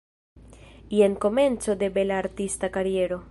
[0.99, 3.19] Jen komenco de bela artista kariero.